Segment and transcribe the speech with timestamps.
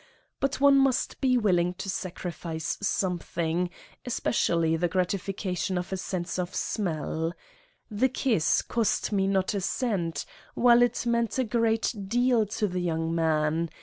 [0.39, 3.69] But one must be willing to sacrifice something,
[4.03, 7.33] especially the gratification of a sense of smell.
[7.91, 10.25] The kiss cost me not a cent,
[10.55, 13.69] while it meanj; a great deal to the young man.